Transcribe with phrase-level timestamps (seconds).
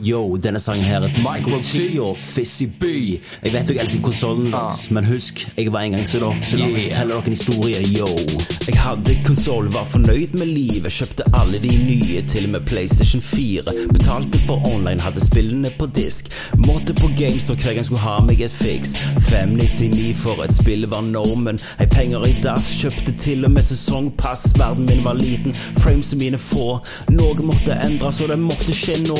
[0.00, 2.84] Yo, denne sangen her er til Micro T Fizzy B.
[3.42, 6.60] Jeg vet dere elsker konsollen deres, men husk, jeg var en gang så da, så
[6.60, 8.06] la meg fortelle dere en historie, yo.
[8.68, 13.22] Jeg hadde konsoll, var fornøyd med livet, kjøpte alle de nye, til og med PlayStation
[13.24, 13.64] 4.
[13.90, 16.30] Betalte for online, hadde spillene på disk.
[16.66, 18.94] Måtte på games når hver gang skulle ha meg et fiks.
[19.30, 21.58] 599 for et spill var normen.
[21.80, 24.52] Hei, penger i dass, kjøpte til og med sesongpass.
[24.60, 26.78] Verden min var liten, frames mine få.
[27.18, 29.18] Noe måtte endres, og det måtte skje nå.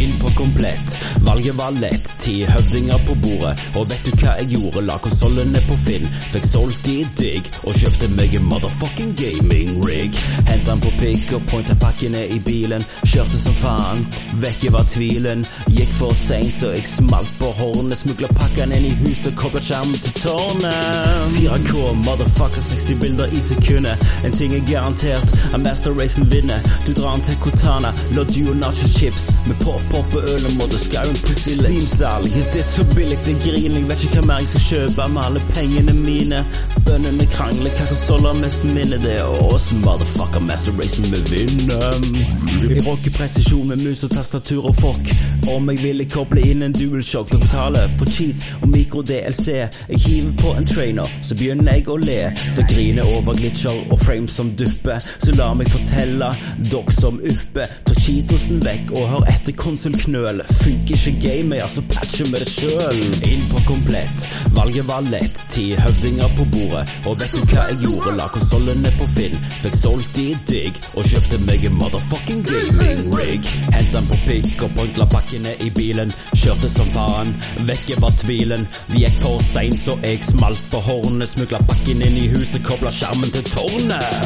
[0.00, 2.14] Inn på komplett, valget var lett.
[2.18, 4.84] Ti høvdinger på bordet, og vet du hva jeg gjorde?
[4.88, 10.16] La konsollene på Finn, fikk solgt de digg, og kjøpte meg en motherfucking gaming rig.
[10.48, 12.84] Henta den på pick og pointa pakkene i bilen.
[13.10, 14.04] Kjørte som faen,
[14.38, 15.40] vekke var tvilen.
[15.74, 17.98] Gikk for seint, så jeg smalt på hornet.
[17.98, 21.32] Smugla pakkene inn i huset, kobla skjermen til tårnet.
[21.34, 21.72] 4K,
[22.04, 24.06] motherfucker, 60 bilder i sekundet.
[24.22, 26.62] En ting er garantert, at Master Racen vinner.
[26.86, 29.32] Du drar den til Cortana, la duo nacho chips.
[29.48, 33.80] Med pop-pop og øl og måtte Skyrim pussy Steam-salg, det er så billig, det griner.
[33.80, 36.44] Jeg vet ikke hva mer jeg skal kjøpe med alle pengene mine.
[36.86, 39.02] Bøndene krangler, hva konsoller mest minner.
[39.02, 42.99] Det er oss, motherfucker, Master Racen vi vinner.
[43.00, 45.06] Rocker presisjon med mus og tastatur og fuck.
[45.48, 49.46] Om jeg ville koble inn en DualShock, betaler for cheats og mikro-DLC.
[49.88, 52.18] Jeg hiver på en trainer, så begynner jeg å le.
[52.58, 55.00] Da griner over glitcher og frames som dupper.
[55.00, 56.28] Så la meg fortelle,
[56.68, 57.64] dere som uppe,
[58.10, 60.40] cheetosen vekk og hør etter konsulknøl.
[60.60, 62.98] Funker ikke gamet, ja, så patcher vi det sjøl.
[63.30, 64.24] Inn på komplett,
[64.56, 65.42] valget var lett.
[65.52, 68.14] Ti høvdinger på bordet, og vet du hva jeg gjorde?
[68.18, 73.46] La konsollene på Finn, fikk solgt de digg, og kjøpte meg en motherfucking gaming rig.
[73.70, 76.10] Henta den på pikk og pointla pakkene i bilen.
[76.34, 77.34] Kjørte som faen,
[77.68, 78.66] vekke var tvilen.
[78.90, 81.30] Vi gikk for seint, så jeg smalt på hornet.
[81.30, 84.19] Smugla pakken inn i huset, kobla skjermen til tårnet.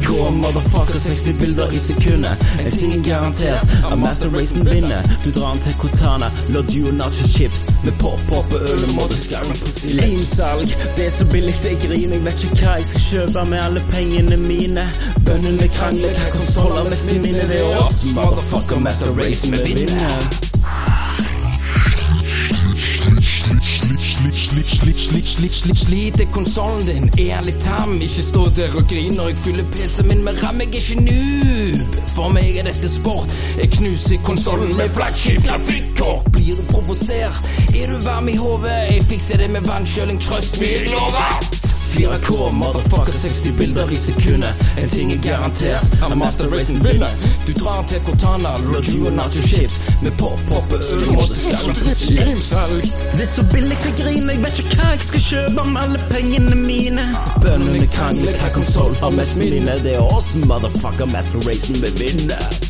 [0.00, 2.44] 4K, motherfucker, 60 bilder i sekundet.
[2.64, 3.62] En ting er garantert,
[3.92, 5.02] at Master Racen vinner.
[5.24, 7.68] Du drar den til Cortana, la duo nacho chips.
[7.84, 10.76] Med pop-pop og øl og Skyrim på Steam-salg.
[10.96, 12.14] Det er så billig, det griner.
[12.14, 14.84] Jeg vet ikke hva jeg skal kjøpe med alle pengene mine.
[15.26, 17.46] Bøndene krangler, hva konsoller mest minner.
[17.50, 20.49] Det er oss, motherfucker, Master Racen vi vinner.
[25.10, 27.10] Slit, slit, slit, slit, slit, sliter konsollen din.
[27.30, 30.60] Ærlig tam, ikke stå der og grin når jeg fyller PC-en min med ram.
[30.60, 31.96] Jeg er ikke noob.
[32.14, 33.34] For meg er dette sport.
[33.58, 36.30] Jeg knuser konsollen med flaggskip grafikkort.
[36.32, 37.42] Blir du provosert?
[37.74, 38.78] Er du varm i hodet?
[38.94, 41.59] Jeg fikser det med vannkjøling, trøst meg, jeg lover.
[41.96, 44.54] 4K, motherfucker, 60 bilder i sekundet.
[44.78, 47.10] En ting er garantert, at Master Racen vinner.
[47.46, 49.78] Du drar til Cortana, La duo nacho chips.
[50.02, 51.28] Med pop-pop og øl og.
[53.16, 56.00] Det er så billig jeg griner, jeg vet ikke hva jeg skal kjøpe med alle
[56.10, 57.10] pengene mine.
[57.42, 59.78] Bøndene krangler, hva konsoll har mest minne?
[59.84, 62.69] Det er oss, motherfucker, Master Racen vil vinner.